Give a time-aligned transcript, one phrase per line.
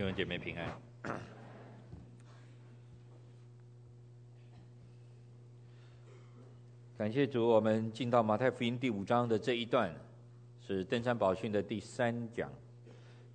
[0.00, 0.80] 弟兄姐妹平安。
[6.96, 9.94] 感谢主，我们进到马太福音第五章的这一段，
[10.58, 12.50] 是登山宝训的第三讲。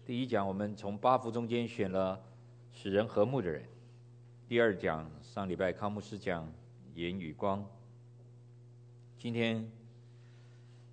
[0.03, 2.19] 第一讲我们从八福中间选了
[2.73, 3.63] 使人和睦的人。
[4.47, 6.51] 第二讲上礼拜康牧师讲
[6.95, 7.63] 言语光。
[9.19, 9.71] 今天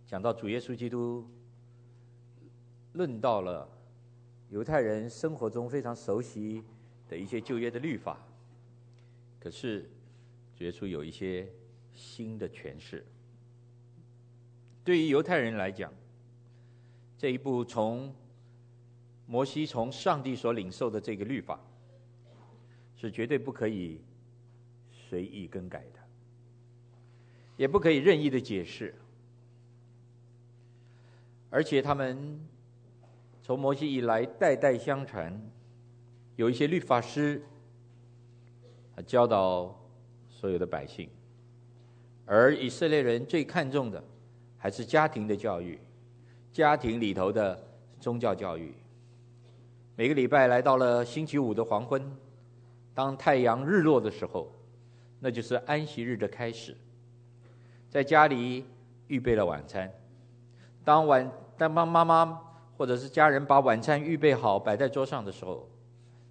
[0.04, 1.26] 讲到主耶稣基督，
[2.92, 3.66] 论到了
[4.52, 6.62] 犹太人生活中非常熟悉
[7.08, 8.18] 的一些旧约的律法，
[9.40, 9.88] 可是
[10.54, 11.48] 主耶稣有一些
[11.94, 13.02] 新的诠释。
[14.84, 15.90] 对于犹太人来讲，
[17.16, 18.14] 这一部从
[19.24, 21.58] 摩西从上帝所领受的这个律法，
[22.94, 24.02] 是绝对不可以
[24.90, 26.00] 随意更改的。
[27.56, 28.94] 也不可以任意的解释，
[31.48, 32.38] 而且他们
[33.42, 35.36] 从摩西以来代代相传，
[36.36, 37.42] 有一些律法师
[39.04, 39.76] 教导
[40.28, 41.08] 所有的百姓，
[42.24, 44.02] 而以色列人最看重的
[44.56, 45.76] 还是家庭的教育，
[46.52, 47.60] 家庭里头的
[47.98, 48.72] 宗教教育。
[49.96, 52.00] 每个礼拜来到了星期五的黄昏，
[52.94, 54.50] 当太阳日落的时候，
[55.18, 56.76] 那就是安息日的开始。
[57.90, 58.64] 在家里
[59.08, 59.92] 预备了晚餐，
[60.84, 62.40] 当晚当当妈妈
[62.82, 65.70] 或者是家人把晚餐预备好摆在桌上的时候，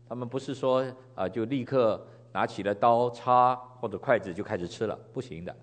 [0.05, 0.85] 他们不是说
[1.15, 5.55] 啊、就立刻拿起了刀叉或者筷子就开始吃了，不行的。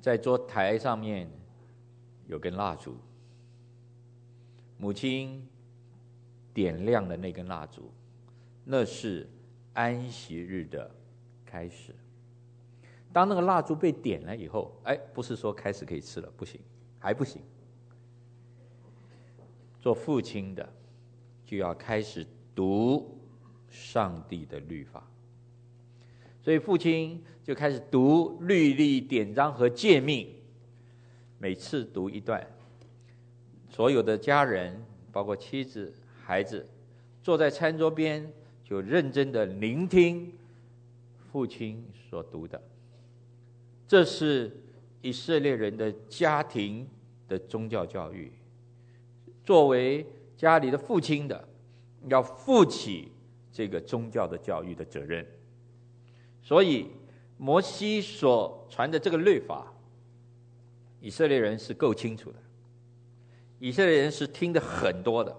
[0.00, 1.28] 在桌台上面
[2.28, 2.96] 有根蜡烛，
[4.76, 5.44] 母亲
[6.54, 7.90] 点亮了那根蜡烛，
[8.62, 9.28] 那是
[9.72, 10.88] 安息日的
[11.44, 11.92] 开始。
[13.12, 16.60] 当那个蜡烛被点了以后，哎，不是说开始可以吃了，不行，
[17.00, 17.42] 还不行。
[19.80, 20.68] 做父亲的
[21.44, 23.18] 就要开始读
[23.70, 25.06] 上帝的律法，
[26.42, 30.28] 所以父亲就开始读律例、典章和诫命，
[31.38, 32.46] 每次读一段，
[33.70, 35.92] 所有的家人，包括妻子、
[36.24, 36.66] 孩子，
[37.22, 38.30] 坐在餐桌边
[38.64, 40.32] 就认真的聆听
[41.30, 42.60] 父亲所读的。
[43.86, 44.50] 这是
[45.00, 46.86] 以色列人的家庭
[47.28, 48.32] 的宗教教育。
[49.48, 50.04] 作为
[50.36, 51.48] 家里的父亲的，
[52.06, 53.10] 要负起
[53.50, 55.26] 这个宗教的教育的责任。
[56.42, 56.88] 所以，
[57.38, 59.72] 摩西所传的这个律法，
[61.00, 62.36] 以色列人是够清楚的，
[63.58, 65.34] 以色列人是听得很多的。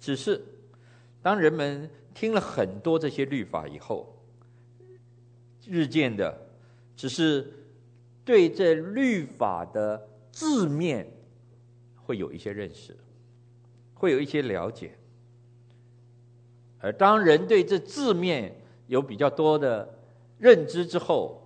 [0.00, 0.44] 只是，
[1.22, 4.12] 当人们听了很多这些律法以后，
[5.64, 6.36] 日渐的。
[6.96, 7.48] 只是
[8.24, 11.06] 对这律法的字面
[12.04, 12.96] 会有一些认识，
[13.94, 14.96] 会有一些了解。
[16.78, 18.54] 而当人对这字面
[18.86, 19.98] 有比较多的
[20.38, 21.42] 认知之后，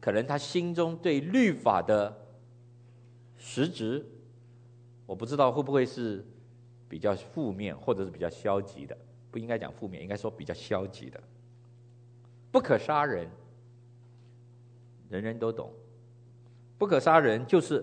[0.00, 2.14] 可能他心中对律法的
[3.36, 4.04] 实质，
[5.06, 6.24] 我不知道会不会是
[6.88, 8.96] 比较负面，或者是比较消极的。
[9.30, 11.20] 不应该讲负面，应该说比较消极的。
[12.50, 13.28] 不可杀人。
[15.08, 15.72] 人人都懂，
[16.76, 17.82] 不可杀人，就是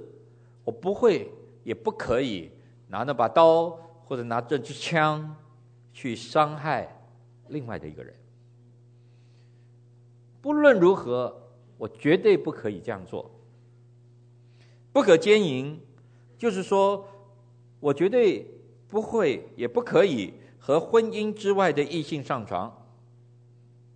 [0.64, 1.28] 我不会
[1.66, 2.50] 也不可以
[2.88, 3.70] 拿那把刀
[4.06, 5.36] 或者拿这支枪
[5.92, 6.88] 去伤害
[7.50, 8.16] 另外的一个人。
[10.42, 11.36] 不论如何，
[11.78, 13.30] 我绝对不可以这样做。
[14.94, 15.78] 不可奸淫，
[16.38, 17.06] 就是说
[17.80, 18.48] 我绝对
[18.88, 22.72] 不会也不可以和婚姻之外的异性上床，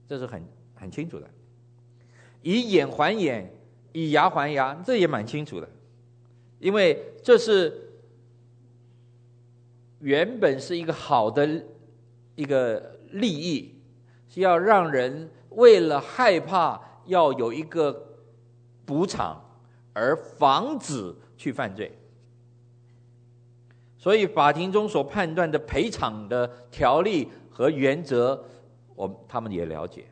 [0.07, 0.43] 这是很
[0.73, 1.29] 很清楚的。
[2.41, 3.53] 以眼还眼，
[3.93, 5.69] 以牙还牙，这也蛮清楚的，
[6.59, 7.89] 因为这是
[9.99, 11.65] 原本是一个好的
[12.35, 13.75] 一个利益，
[14.27, 18.17] 是要让人为了害怕要有一个
[18.85, 19.41] 补偿
[19.93, 21.91] 而防止去犯罪，
[23.97, 28.45] 所以法庭中所判断的赔偿的条例和原则，
[28.95, 30.05] 我他们也了解。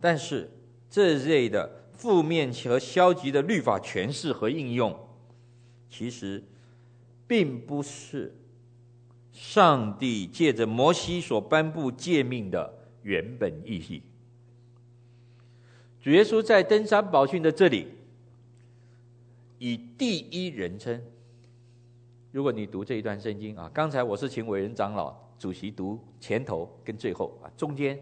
[0.00, 0.50] 但是
[0.90, 4.92] 这类的负面和消极的律法诠释和应用，
[5.88, 6.42] 其实
[7.28, 8.34] 并不是
[9.32, 14.02] 上帝借着摩西所颁布诫命的原本意义。
[16.00, 17.86] 主耶稣在登山宝训的这里，
[19.60, 21.00] 以第一人称。
[22.32, 27.96] 如果你读这一段圣经啊，刚才我是请伟人长老主席读前头跟最后啊，中间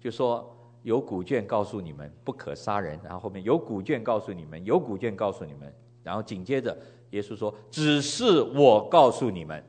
[0.00, 0.56] 就说。
[0.82, 5.72] 有古卷告诉你们不可杀人，然后后面有古卷告诉你们，有古卷告诉你们，
[6.02, 6.76] 然后紧接着
[7.10, 9.62] 耶稣说：“只是我告诉你们。”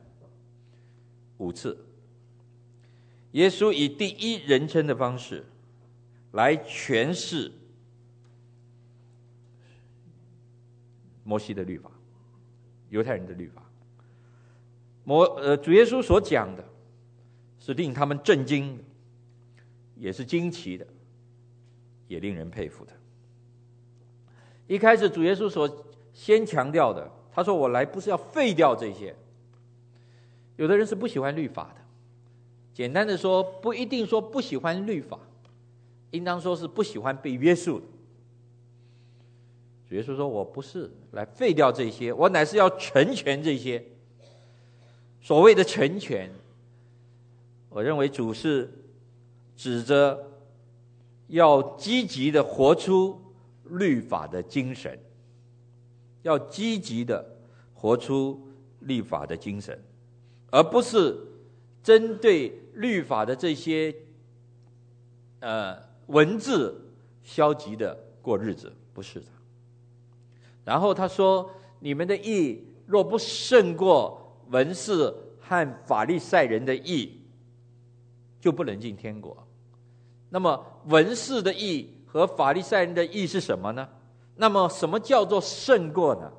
[1.38, 1.76] 五次，
[3.32, 5.44] 耶稣以第一人称的方式
[6.30, 7.50] 来诠释
[11.24, 11.90] 摩西的律法，
[12.90, 13.62] 犹太人的律法。
[15.04, 16.64] 摩呃，主耶稣所讲的
[17.58, 18.78] 是令他们震惊，
[19.96, 20.86] 也是惊奇的，
[22.12, 22.92] 也令人佩服的。
[24.66, 29.14] 一开始，主耶稣所先强调的，他说：“我来不是要废掉这些。”
[30.56, 31.80] 有的人是不喜欢律法的，
[32.74, 35.18] 简单的说，不一定说不喜欢律法，
[36.10, 37.86] 应当说是不喜欢被约束的。
[39.88, 43.82] 主耶稣说：“我不是来废掉这些，我乃是要成全这些。”
[45.22, 46.30] 所谓的成全，
[47.70, 48.70] 我认为主是
[49.56, 50.31] 指着
[51.32, 53.18] 要积极的活出
[53.64, 54.98] 律法的精神，
[56.20, 57.24] 要积极的
[57.72, 58.38] 活出
[58.80, 59.82] 律法的精神。
[60.50, 61.18] 而不是
[61.82, 63.94] 针对律法的这些
[65.40, 65.74] 呃
[66.08, 66.78] 文字
[67.22, 69.26] 消极的过日子，不是的。
[70.66, 71.50] 然后他说
[71.80, 77.22] ：“你们的义若不胜过文士和法利赛人的义，
[78.38, 79.34] 就不能进天国。”
[80.34, 83.86] 那么文士的义和法利赛人的义是什么呢？
[84.36, 86.32] 那么什么叫做胜过呢？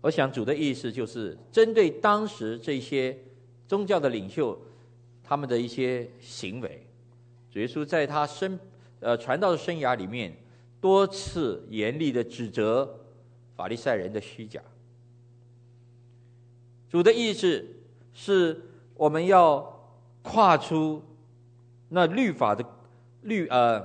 [0.00, 3.16] 我想主的意思就是针对当时这些
[3.68, 4.60] 宗教的领袖，
[5.22, 6.84] 他们的一些行为，
[7.48, 8.58] 主耶稣在他生
[8.98, 10.36] 呃传道的生涯里面，
[10.80, 12.98] 多次严厉的指责
[13.54, 14.60] 法利赛人的虚假。
[16.90, 17.64] 主的意思
[18.12, 18.60] 是
[18.96, 19.88] 我们要
[20.22, 21.00] 跨出
[21.92, 22.64] 那律法的
[23.20, 23.84] 律呃，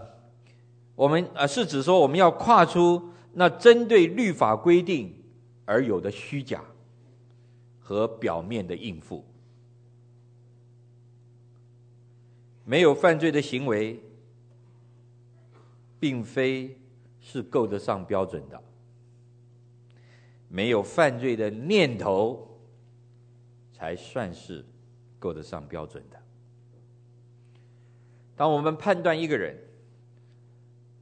[0.96, 5.14] 我们呃是指说我们要跨出那针对律法规定。
[5.70, 6.64] 而有的虚假
[7.78, 9.26] 和表面的应付，
[12.64, 14.00] 没有犯罪的行为，
[16.00, 16.80] 并非
[17.20, 18.58] 是够得上标准的；
[20.48, 22.48] 没有犯罪的念头，
[23.74, 24.64] 才算是
[25.20, 26.18] 够得上标准的。
[28.38, 29.58] 当我们判断一个人，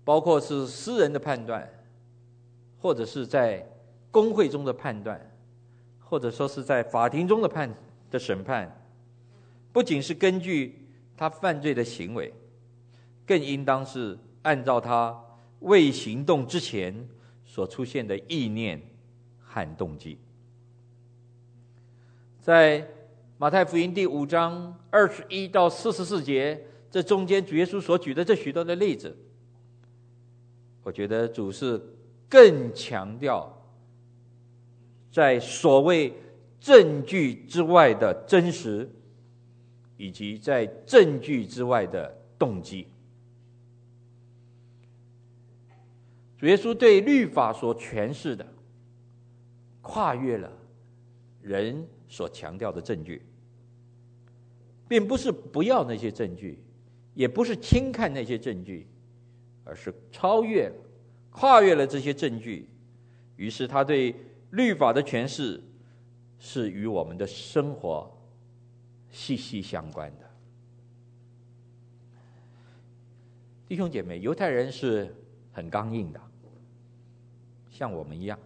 [0.03, 1.69] 包括是私人的判断，
[2.79, 3.67] 或者是在
[4.09, 5.19] 公会中的判断，
[5.99, 7.69] 或者说是在法庭中的判
[8.09, 8.73] 的审判，
[9.73, 10.87] 不仅是根据
[11.17, 12.33] 他犯罪的行为，
[13.25, 15.21] 更应当是按照他
[15.59, 17.07] 未行动之前
[17.45, 18.81] 所出现的意念
[19.43, 20.17] 和动机。
[22.39, 22.87] 在
[23.37, 26.63] 马太福音第五章二十一到四十四节，
[26.95, 29.13] 这中间主耶稣所举的这许多的例子，
[30.81, 31.77] 我觉得主是
[32.29, 33.51] 更强调。
[35.11, 36.13] 在所谓
[36.57, 38.89] 证据之外的真实，
[39.97, 42.87] 以及在证据之外的动机，
[46.37, 48.47] 主耶稣对律法所诠释的，
[49.81, 50.49] 跨越了
[51.41, 53.21] 人所强调的证据，
[54.87, 56.57] 并不是不要那些证据，
[57.15, 58.87] 也不是轻看那些证据，
[59.63, 60.75] 而是超越了、
[61.31, 62.69] 跨越了这些证据，
[63.35, 64.15] 于是他对。
[64.51, 65.61] 律法的诠释
[66.39, 68.09] 是与我们的生活
[69.11, 70.29] 息息相关的，
[73.67, 75.13] 弟兄姐妹，犹太人是
[75.51, 76.21] 很刚硬的，
[77.69, 78.39] 像我们一样，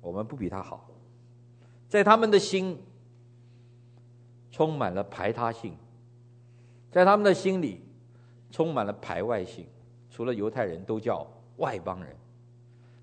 [0.00, 0.88] 我们不比他好，
[1.90, 2.78] 在他们的心
[4.50, 5.76] 充满了排他性，
[6.90, 7.82] 在他们的心里
[8.54, 9.66] 充满了排外性，
[10.08, 12.14] 除了犹太人都叫外邦人，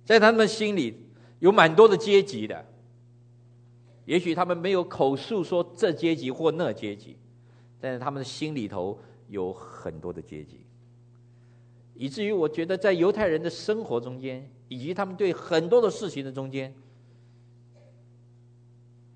[0.05, 0.95] 在他们心里。
[1.39, 2.63] 有蛮多的阶级的，
[4.05, 7.17] 也许他们没有口述说这阶级或那阶级，
[7.79, 10.59] 但是他们的心里头有很多的阶级，
[11.95, 16.71] 以至于我觉得在犹太人的生活中间，以及他们对很多的事情的中间，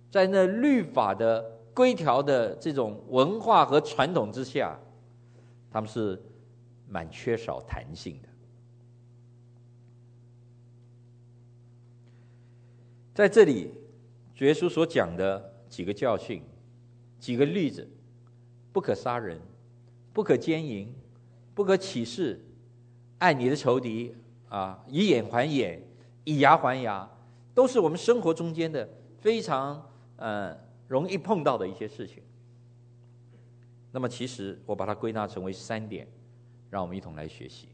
[0.09, 4.75] 在那律法的规条的这种文化和传统之下，
[5.75, 6.17] 他们是
[6.87, 8.29] 蛮缺少弹性的。
[13.13, 13.73] 在这里，
[14.33, 16.41] 主耶稣所讲的几个教训、
[17.19, 17.85] 几个例子，
[18.71, 19.37] 不可杀人，
[20.13, 20.95] 不可奸淫，
[21.53, 22.39] 不可起誓，
[23.17, 24.15] 爱你的仇敌
[24.47, 25.85] 啊，以眼还眼，
[26.23, 27.05] 以牙还牙，
[27.53, 28.87] 都是我们生活中间的
[29.19, 32.23] 非常呃容易碰到的一些事情。
[33.95, 36.05] 那么，其实我把它归纳成为三点，
[36.69, 37.69] 让我们一同来学习。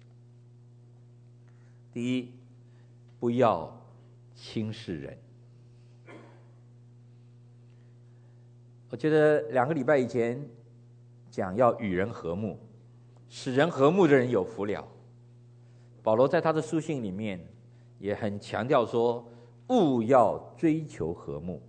[1.91, 2.29] 第一，
[3.19, 3.75] 不要。
[4.33, 5.17] 轻视人。
[8.89, 10.41] 我觉得两个礼拜以前
[11.29, 12.57] 讲要与人和睦，
[13.29, 14.87] 使人和睦的人有福了。
[16.01, 17.39] 保罗在他的书信里面
[17.99, 19.27] 也很强调说，
[19.69, 21.61] 务要追求和睦，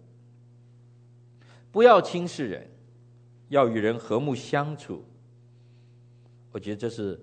[1.71, 2.71] 不要轻视人，
[3.53, 5.05] 要与人和睦相处。
[6.53, 7.21] 我觉得这是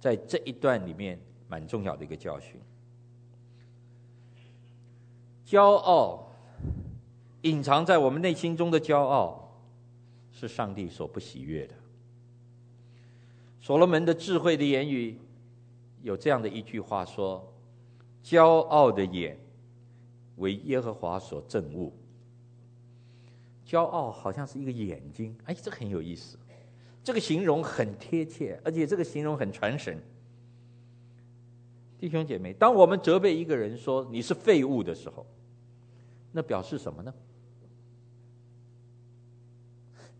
[0.00, 1.16] 在这一段里面
[1.48, 2.60] 蛮重要的一个教训。
[5.46, 6.28] 骄傲，
[7.42, 9.48] 隐藏在我们内心中的骄傲，
[10.32, 11.74] 是上帝所不喜悦的。
[13.60, 15.16] 所罗门的智慧的言语
[16.02, 17.54] 有这样的一句话说
[18.24, 19.38] ：“骄傲的眼
[20.36, 21.92] 为耶和华所憎恶。”
[23.66, 26.38] 骄傲好像是一个眼睛，哎，这很有意思。
[27.02, 29.98] 这个形容很贴切，而且这个形容很传神。
[31.98, 35.26] 弟兄姐妹，当我们责备一个人说你是废物的时候，
[36.32, 37.14] 那表示什么呢？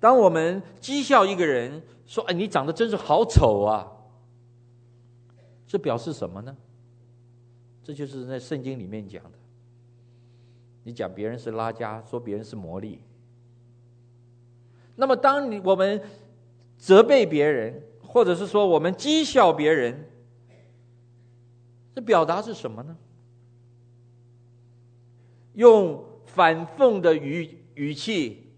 [0.01, 3.91] 当我们讥笑一个人说：“哎，你长得真是好丑啊！”
[5.67, 6.55] 这表示什么呢？
[7.83, 9.39] 这就是在圣经里面讲的。
[10.83, 13.01] 你讲别人是拉加，说别人是魔力。
[14.97, 16.01] 那么，当你我们
[16.79, 20.09] 责备别人，或者是说我们讥笑别人，
[21.95, 22.97] 这表达是什么呢？
[25.55, 28.53] 用反讽的语语气，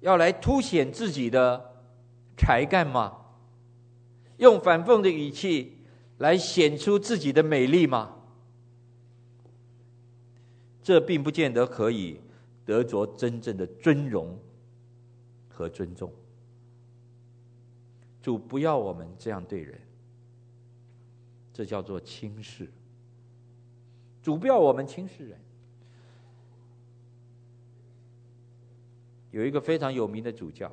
[0.00, 1.72] 要来凸显自己的
[2.36, 3.16] 才干吗？
[4.36, 5.78] 用反讽的语气
[6.18, 8.14] 来显出自己的美丽吗？
[10.82, 12.20] 这并不见得可以
[12.64, 14.38] 得着真正的尊荣
[15.56, 16.12] 和尊重。
[18.20, 19.80] 主不要我们这样对人，
[21.50, 22.68] 这叫做轻视。
[24.22, 25.40] 主不要我们轻视人。
[29.30, 30.70] 有一个非常有名的主教，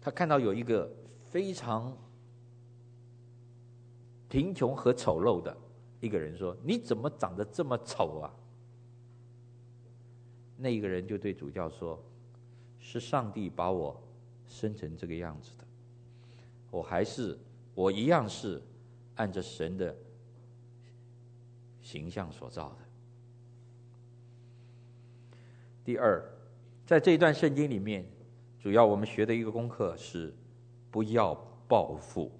[0.00, 0.88] 他看到有一个
[1.30, 1.96] 非常
[4.28, 5.56] 贫穷和丑陋的
[6.00, 8.32] 一个人，说：“你怎么长得这么丑啊？”
[10.56, 12.02] 那一个人就对主教说
[12.78, 14.00] ：“是上帝把我。”
[14.46, 15.64] 生成这个样子的，
[16.70, 17.36] 我还是
[17.74, 18.62] 我一样是
[19.14, 19.96] 按着神的
[21.80, 22.76] 形象所造的。
[25.82, 26.22] 第二，
[26.84, 28.06] 在这一段圣经里面，
[28.60, 30.32] 主要我们学的一个功课是：
[30.90, 31.34] 不要
[31.66, 32.30] 报复，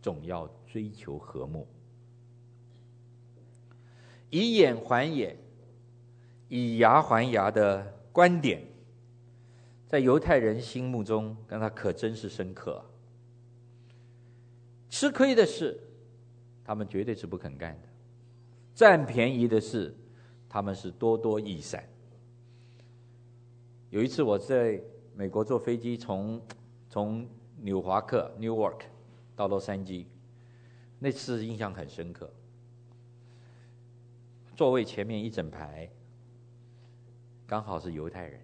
[0.00, 1.66] 总要追求和睦，
[4.30, 5.36] 以眼还眼，
[6.48, 8.62] 以牙还牙的观点。
[9.86, 12.84] 在犹太人心目中，跟他可真是深刻。
[14.90, 15.78] 吃亏的事，
[16.64, 17.88] 他们绝对是不肯干的；
[18.74, 19.94] 占便宜的事，
[20.48, 21.88] 他们是多多益善。
[23.90, 24.80] 有一次我在
[25.14, 26.42] 美国坐飞机从
[26.90, 27.28] 从
[27.60, 28.80] 纽华克 （Newark）
[29.36, 30.06] 到洛杉矶，
[30.98, 32.28] 那次印象很深刻。
[34.56, 35.88] 座位前面一整排，
[37.46, 38.40] 刚好是犹太人。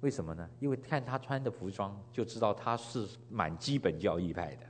[0.00, 0.48] 为什么呢？
[0.60, 4.66] 因为看他穿的服装就知道他是蛮基本教义派的，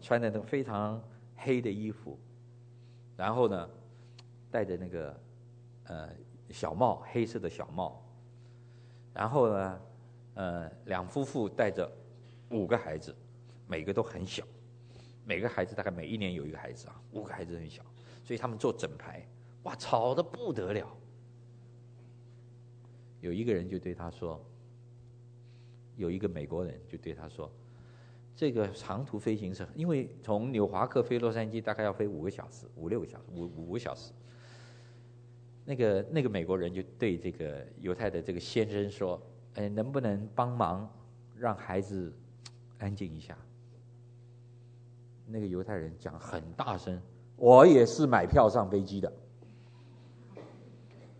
[0.00, 1.02] 穿的那个非常
[1.36, 2.16] 黑的衣服，
[3.16, 3.68] 然后呢，
[4.52, 5.20] 戴着那个
[5.84, 6.08] 呃
[6.50, 8.00] 小帽，黑色的小帽，
[9.12, 9.80] 然后呢，
[10.34, 11.90] 呃两夫妇带着
[12.50, 13.12] 五个孩子，
[13.66, 14.44] 每个都很小，
[15.24, 17.82] 每个孩子大概每一年有一个孩子啊，五个孩子很小，
[18.22, 19.26] 所以他们坐整排，
[19.64, 20.86] 哇，吵得不得了。
[23.24, 24.38] 有一个人就对他说
[25.96, 27.50] ：“有一个美国人就对他说，
[28.36, 34.12] 这个长途飞行是，因为从纽华克飞洛杉矶大概要飞五个小时，五六个小时，五五个小时。
[35.64, 39.18] 那个那个美国人就对这个犹太的这个先生说
[39.56, 40.86] ：‘哎，能不能帮忙
[41.34, 42.12] 让孩子
[42.76, 43.34] 安静一下？’
[45.26, 47.00] 那个犹太人讲很大声
[47.38, 49.10] ：‘我也是买票上飞机的，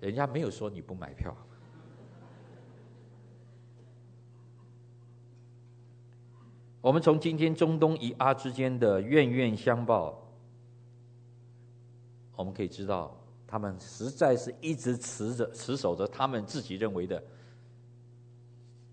[0.01, 1.35] 人家没有说你不买票。’”
[6.85, 10.23] 我们从今天中东以阿之间的冤冤相报，
[12.37, 17.25] 我们可以知道，他们实在是一直持着、持守着他们自己认为的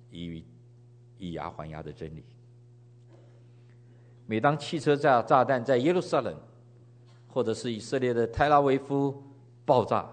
[0.10, 0.42] 以
[1.18, 2.24] 以牙还牙的真理。
[4.26, 6.34] 每当汽车炸炸弹在耶路撒冷，
[7.28, 9.22] 或者是以色列的泰拉维夫
[9.66, 10.10] 爆炸，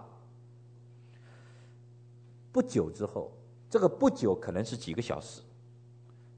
[2.50, 3.32] 不久之后，
[3.70, 5.42] 这个不久可能是几个小时。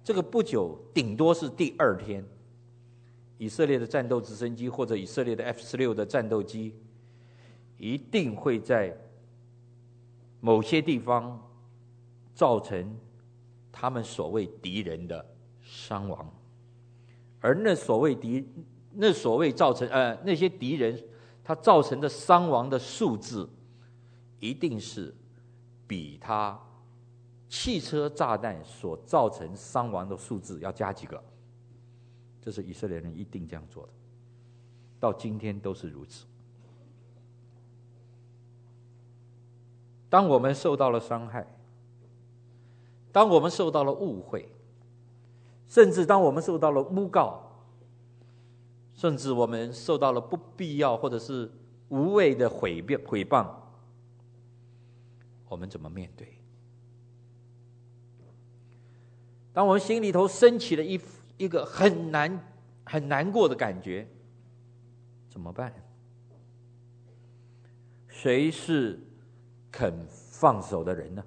[0.03, 2.25] 这个不久，顶多是第二天，
[3.39, 6.75] 以色列的战斗直升机或者以色列的 F 十六的战斗机，
[7.79, 8.97] 一定会在
[10.41, 11.41] 某些地方
[12.35, 12.97] 造成
[13.71, 15.25] 他们所谓敌人的
[15.63, 16.35] 伤亡，
[17.41, 18.49] 而那所谓敌，
[18.93, 20.99] 那所谓造成呃那些敌人
[21.45, 23.49] 他造成的伤亡的数字，
[24.39, 25.15] 一定是
[25.87, 26.59] 比他
[27.51, 31.21] 汽车炸弹所造成伤亡的数字要加几个，
[32.41, 33.93] 这是以色列人一定这样做的，
[35.01, 36.25] 到今天都是如此。
[40.09, 41.45] 当我们受到了伤害，
[43.11, 44.49] 当我们受到了误会，
[45.67, 47.51] 甚至当我们受到了诬告，
[48.95, 51.51] 甚至我们受到了不必要或者是
[51.89, 53.49] 无谓的毁谤毁谤，
[55.49, 56.40] 我们怎么面对？
[59.53, 61.01] 当我们心里头升起了一
[61.37, 62.53] 一个很难
[62.85, 64.07] 很难过的感觉，
[65.29, 65.73] 怎么办？
[68.09, 68.99] 谁是？
[69.73, 71.25] 肯放手的人呢？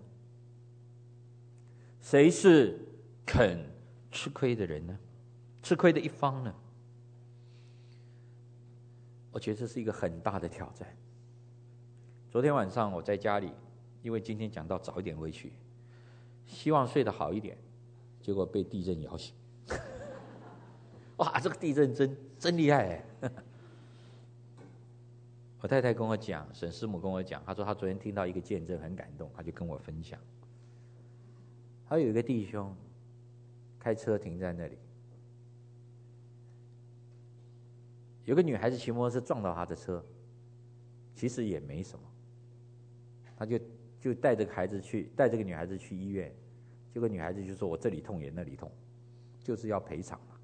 [2.02, 2.78] 谁是
[3.26, 3.58] 肯
[4.12, 5.00] 吃亏的人呢？
[5.62, 6.54] 吃亏的一方呢？
[9.32, 10.86] 我觉得这是一个很大的挑战。
[12.30, 13.50] 昨天晚上我在家里，
[14.02, 15.54] 因为今天讲到早一点回去，
[16.46, 17.58] 希望睡得好一点，
[18.24, 19.36] 结果被地震摇醒。
[21.18, 22.88] 哇，这个地震真真厉害
[23.22, 23.30] 哎！
[25.62, 30.20] 我太太跟我讲，沈师母跟我讲，她说她昨天听到一个见证，很感动，她就跟我分享。
[31.86, 32.76] 还有一个弟兄
[33.78, 34.78] 开车停在那里，
[38.26, 40.04] 有个女孩子骑摩托车撞到他的车，
[41.14, 42.04] 其实也没什么，
[43.38, 43.60] 他就
[44.00, 46.34] 就带这个孩子去，带这个女孩子去医院，
[46.94, 48.72] 结果女孩子就说：“我这里痛也那里痛，
[49.40, 50.36] 就是要赔偿嘛。”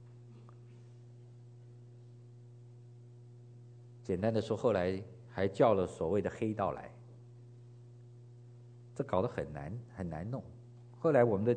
[4.01, 6.91] 简单的说，后来还叫了所谓的黑道来，
[8.95, 10.43] 这搞得很难很难弄。
[10.97, 11.55] 后来我们的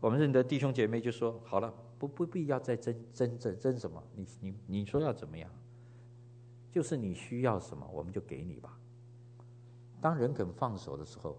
[0.00, 5.50] 我们认得弟兄姐妹就说：“好了，不不必要再争争争争什么，你你你说要怎么样，
[6.72, 8.80] 就是你需要什么，我们就给你吧。”
[10.00, 11.36] 当人肯放手的时候，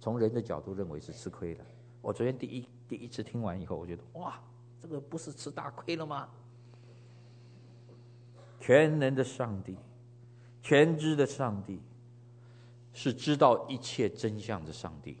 [0.00, 1.64] 从人的角度认为是吃亏的。
[2.06, 4.40] 我昨天第一第一次听完以后，我觉得哇，
[4.80, 6.28] 这个不是吃大亏了吗？
[8.60, 9.76] 全能的上帝，
[10.62, 11.80] 全知的上帝，
[12.92, 15.18] 是知道一切真相的上帝，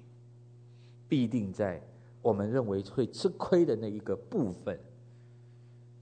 [1.08, 1.82] 必定在
[2.22, 4.78] 我们认为会吃亏的那一个部分，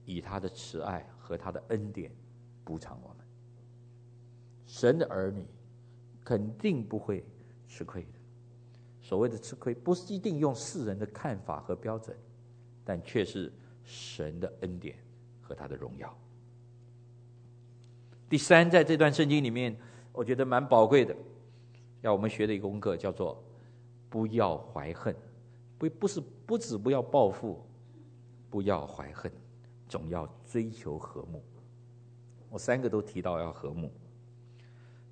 [0.05, 2.11] 以他的慈爱和他的恩典
[2.63, 3.25] 补偿我们。
[4.67, 5.43] 神的儿女
[6.23, 7.25] 肯定不会
[7.67, 8.05] 吃亏。
[9.05, 12.17] 所谓的吃亏，不是一定用世人的看法和标准，
[12.83, 14.95] 但却是神的恩典
[15.43, 16.11] 和他的荣耀。
[18.27, 19.77] 第三，在这段圣经里面，
[20.11, 21.15] 我觉得蛮宝贵的，
[22.01, 23.39] 要我们学的一个功课叫做
[24.09, 25.15] “不要怀恨”，
[25.77, 27.63] 不不是不止不要报复，
[28.49, 29.31] 不要怀恨，
[29.87, 31.43] 总要追求和睦。
[32.49, 33.91] 我三个都提到要和睦。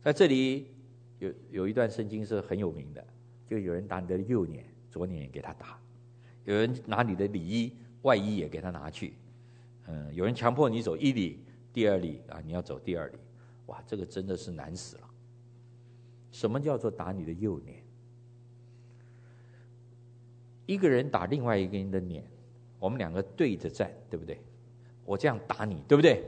[0.01, 0.73] 在这里
[1.19, 3.06] 有有一段圣经是很有名的，
[3.45, 5.77] 就有人打你的右脸，左脸也给他打；
[6.45, 9.13] 有人拿你的里衣外衣也给他拿去，
[9.88, 11.43] 嗯，有人强迫你走一里。
[11.73, 13.17] 第二里啊，你要走第二里，
[13.65, 15.10] 哇，这个真的是难死了。
[16.32, 17.84] 什么叫做打你的右脸？
[20.67, 22.23] 一个人打另外一个人的脸，
[22.77, 24.39] 我们两个对着站，对不对？
[25.03, 26.23] 我这样打你，对不对？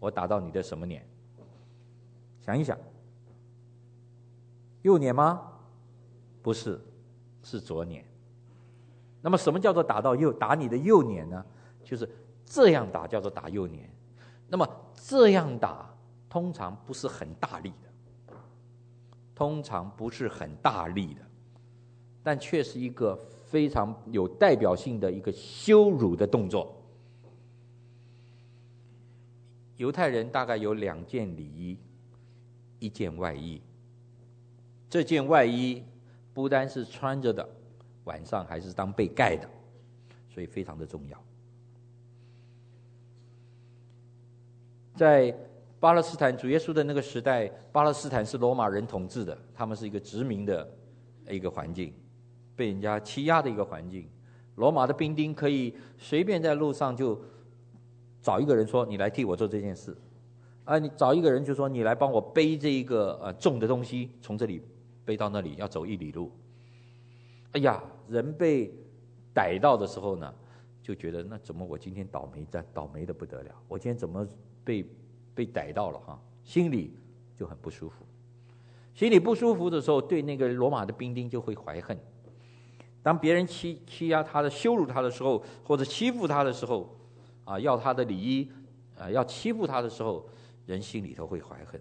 [0.00, 1.06] 我打到你的什么脸？
[2.40, 2.78] 想一想，
[4.80, 5.57] 右脸吗？
[6.42, 6.80] 不是，
[7.42, 8.04] 是左脸。
[9.20, 11.44] 那么什么叫做打到右打你的右脸呢？
[11.84, 12.08] 就是
[12.44, 13.90] 这样打，叫做打右脸。
[14.48, 15.92] 那么这样打，
[16.28, 18.34] 通常不是很大力的，
[19.34, 21.20] 通常不是很大力的，
[22.22, 26.74] 但却是一个非常有代表性的一个羞辱的动作。
[29.76, 31.78] 犹太人大概有两件里衣，
[32.78, 33.60] 一件外衣。
[34.90, 35.84] 这件外衣
[36.38, 37.48] 不单是穿着的，
[38.04, 39.50] 晚上还是当被盖的，
[40.32, 41.20] 所以非常的重要。
[44.94, 45.36] 在
[45.80, 50.72] 巴勒斯坦主耶稣的那个时代，巴勒斯坦是罗马人统治的，他们是一个殖民的
[51.28, 51.92] 一个环境，
[52.54, 54.08] 被人家欺压的一个环境。
[54.54, 57.20] 罗马的兵丁可以随便在路上就
[58.22, 59.92] 找一个人说：“你来替我做这件事。”
[60.62, 64.62] 啊，你找一个人就说：“你来帮我背这一个呃重的东西，从这里
[65.08, 66.30] 飞到那里，要走一里路。”
[67.52, 68.70] 哎呀，人被
[69.32, 70.34] 逮到的时候呢，
[70.82, 73.50] 就觉得那怎么我今天倒霉的倒霉的不得了？
[73.68, 74.28] 我今天怎么？
[74.62, 74.84] 被
[75.34, 76.92] 被逮到了哈，心里
[77.38, 78.04] 就很不舒服。
[78.94, 81.98] 心里不舒服的时候，对那个罗马的兵丁就会怀恨。
[83.02, 86.94] 当别人欺欺压他的、羞辱他的时候，或者欺负他的时候，
[87.44, 88.52] 啊，要他的礼衣，
[88.98, 90.28] 啊，要欺负他的时候，
[90.66, 91.80] 人心里头会怀恨。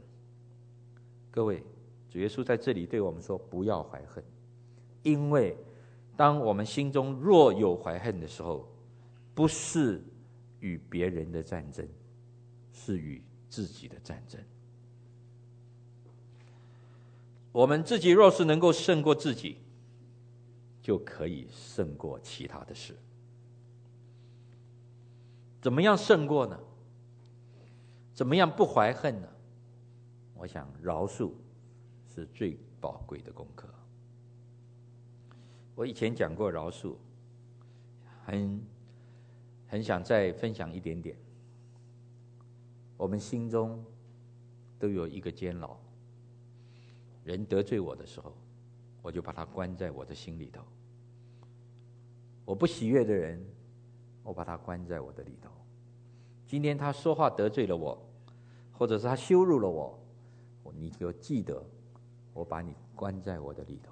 [1.29, 1.61] 各位，
[2.17, 4.23] 主耶稣在这里对我们说：不要怀恨，
[5.03, 5.55] 因为
[6.15, 8.67] 当我们心中若有怀恨的时候，
[9.35, 10.01] 不是
[10.59, 11.87] 与别人的战争，
[12.73, 14.41] 是与自己的战争。
[17.51, 19.59] 我们自己若是能够胜过自己，
[20.81, 22.97] 就可以胜过其他的事。
[25.61, 26.59] 怎么样胜过呢？
[28.15, 29.27] 怎么样不怀恨呢？
[30.33, 31.29] 我想饶恕
[32.17, 33.69] 是最宝贵的功课。
[35.75, 36.95] 我以前讲过饶恕，
[38.25, 38.59] 很
[39.67, 41.15] 很想再分享一点点。
[42.97, 43.85] 我们心中
[44.79, 45.77] 都有一个监牢，
[47.23, 48.33] 人得罪我的时候，
[49.03, 50.63] 我就把他关在我的心里头。
[52.45, 53.39] 我不喜悦的人，
[54.23, 55.51] 我把他关在我的里头。
[56.47, 57.95] 今天他说话得罪了我，
[58.71, 59.99] 或者是他羞辱了我，
[60.73, 61.63] 你就记得，
[62.37, 63.91] 我把你关在我的里头，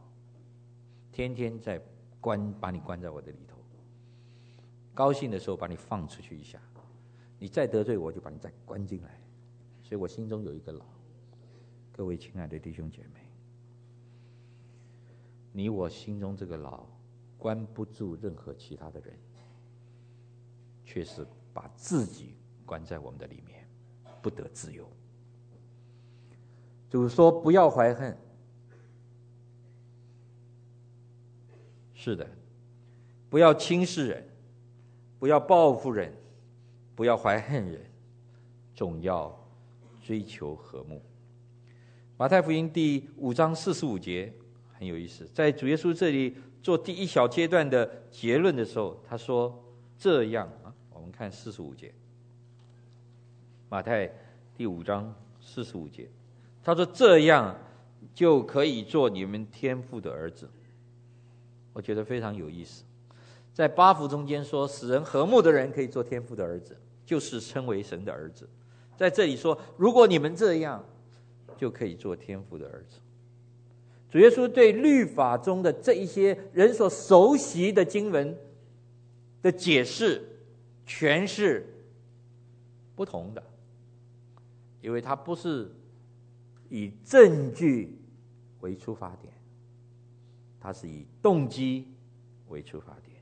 [1.11, 1.81] 天天在
[2.21, 3.57] 关，把你关在我的里头。
[4.93, 6.61] 高兴的时候把你放出去一下，
[7.39, 9.19] 你再得罪我就把你再关进来。
[9.81, 10.85] 所以我心中有一个牢。
[11.91, 13.19] 各位亲爱的弟兄姐妹，
[15.51, 16.85] 你我心中这个牢。
[17.39, 19.13] 关不住任何其他的人，
[20.83, 23.67] 却是把自己关在我们的里面，
[24.21, 24.87] 不得自由。
[26.89, 28.15] 主说：“不要怀恨。”
[32.05, 32.29] 是的，
[33.31, 34.23] 不要轻视人，
[35.17, 36.13] 不要报复人，
[36.93, 37.81] 不要怀恨人，
[38.75, 39.35] 总要
[40.03, 41.01] 追求和睦。
[42.15, 44.31] 马太福音第五章四十五节
[44.77, 46.35] 很有意思，在主耶稣这里。
[46.61, 49.63] 做第一小阶段的结论的时候，他说
[49.97, 51.91] ：“这样啊，我们看四十五节，
[53.69, 54.11] 马太
[54.55, 56.07] 第五章四十五节，
[56.63, 57.55] 他说这样
[58.15, 60.47] 就可以做你们天父的儿子。”
[61.75, 62.85] 我觉得非常有意思，
[63.53, 68.47] 在八福中间说，使人和睦的人可以做天父的儿子，就是称为神的儿子。
[68.95, 70.81] 在这里说，如果你们这样，
[71.57, 72.99] 就可以做天父的儿子。
[74.09, 78.37] 主耶稣对律法中的这一些人所熟悉的经文
[79.41, 80.23] 的解释、
[80.87, 81.67] 诠释
[82.95, 83.43] 不同的，
[84.79, 85.69] 因为他不是
[86.69, 87.99] 以证据
[88.61, 89.33] 为出发点，
[90.65, 91.87] 他是以动机
[92.47, 93.15] 为出发点。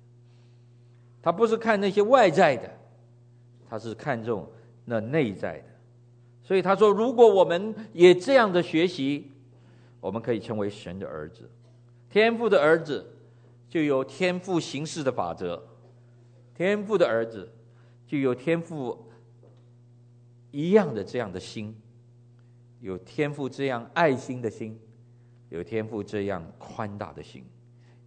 [1.22, 2.72] 他不是看那些外在的，
[3.70, 4.50] 他是看重
[4.86, 5.66] 那内在的。
[6.42, 9.30] 所以他说：“如果我们也这样的学习。”
[10.04, 11.50] 我们可以称为神的儿子，
[12.10, 13.10] 天父的儿子
[13.70, 15.66] 就有天父行事的法则，
[16.54, 17.50] 天父的儿子
[18.06, 19.10] 就有天父
[20.52, 21.74] 一样的这样的心，
[22.82, 24.78] 有天父这样爱心的心，
[25.54, 27.46] 有天父这样宽大的心，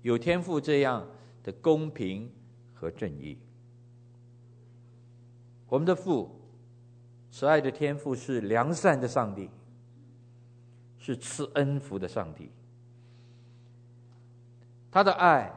[0.02, 1.06] 有天父这样
[1.42, 2.30] 的公平
[2.74, 3.38] 和正义。
[5.68, 6.28] 我们的父，
[7.30, 9.48] 慈爱的天父是良善的上帝。
[10.98, 12.50] 是赐恩福的上帝，
[14.90, 15.52] 他的爱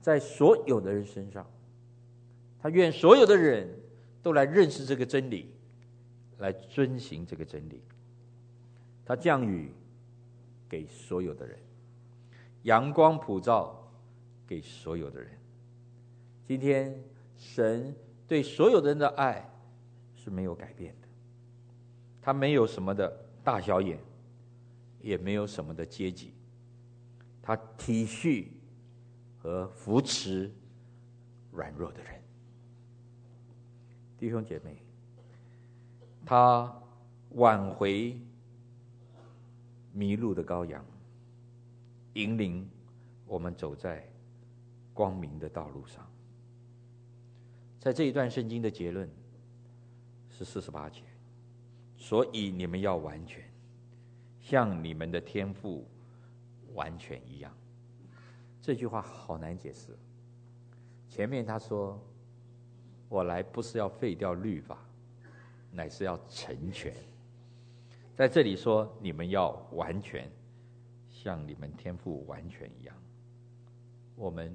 [0.00, 1.46] 在所有的人身上，
[2.58, 3.68] 他愿所有的人
[4.22, 5.52] 都来认识这个真理，
[6.38, 7.82] 来遵行这个真理。
[9.04, 9.70] 他降雨
[10.68, 11.58] 给所有的人，
[12.62, 13.90] 阳光普照
[14.46, 15.30] 给所有的人。
[16.44, 17.02] 今天
[17.36, 17.94] 神
[18.26, 19.48] 对所有的人的爱
[20.16, 21.08] 是没有改变的，
[22.20, 23.08] 他没有什么的
[23.42, 23.98] 大小眼。
[25.00, 26.34] 也没有什么的阶级，
[27.40, 28.48] 他体恤
[29.38, 30.52] 和扶持
[31.52, 32.20] 软弱的人，
[34.18, 34.82] 弟兄姐妹，
[36.26, 36.82] 他
[37.30, 38.20] 挽回
[39.92, 40.84] 迷路的羔羊，
[42.14, 42.68] 引领
[43.26, 44.08] 我们走在
[44.94, 46.06] 光明的道路上。
[47.80, 49.08] 在这一段圣经的结论
[50.30, 51.02] 是四十八节，
[51.96, 53.42] 所以你们要完全。
[54.40, 55.86] 像你们的天父
[56.72, 57.52] 完全一样，
[58.62, 59.96] 这句话好难解释。
[61.08, 62.00] 前面他说
[63.08, 64.78] ：“我来不是要废掉律法，
[65.70, 66.94] 乃是要成全。”
[68.18, 70.28] 在这里说：“你们要完全，
[71.08, 72.92] 像你们天赋完全一样。”
[74.18, 74.52] 我们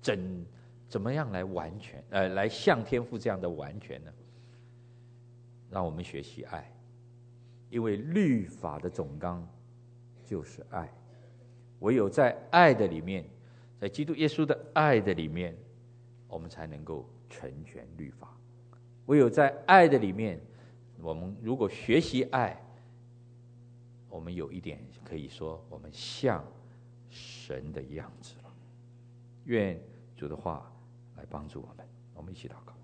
[0.00, 0.46] 怎
[0.88, 2.02] 怎么样来完全？
[2.08, 4.10] 呃，来像天赋这样的完全呢？
[5.68, 6.66] 让我们学习爱。
[7.68, 9.46] 因为律法的总纲
[10.24, 10.90] 就是爱。
[11.80, 13.26] 唯有在爱的里面，
[13.78, 15.54] 在基督耶稣的爱的里面，
[16.28, 18.34] 我们才能够成全律法。
[19.04, 20.40] 唯有在爱的里面，
[21.02, 22.58] 我们如果学习爱，
[24.12, 26.44] 我们有一点可以说，我们像
[27.08, 28.52] 神的样子了。
[29.44, 29.82] 愿
[30.14, 30.70] 主的话
[31.16, 32.74] 来帮助我们，我们一起祷告。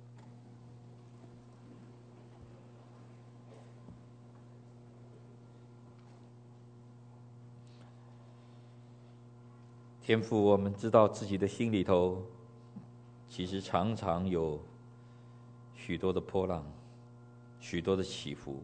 [10.01, 12.25] 天父，我们知道自己的心里头，
[13.29, 14.59] 其实常常有
[15.75, 16.65] 许多的波浪，
[17.61, 18.63] 许多的起伏，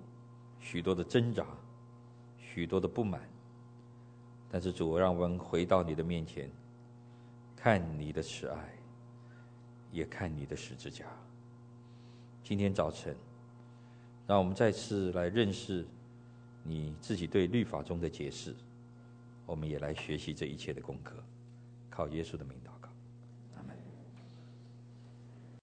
[0.58, 1.46] 许多的挣扎，
[2.54, 3.20] 许多的不满。
[4.48, 6.48] 但是主，让我们回到你的面前，
[7.56, 8.72] 看你的慈爱，
[9.90, 11.04] 也看你的十字架。
[12.44, 13.16] 今天早晨，
[14.28, 15.84] 让我们再次来认识
[16.62, 18.54] 你自己对律法中的解释，
[19.46, 21.16] 我们也来学习这一切的功课。
[21.90, 22.63] 靠耶稣的名。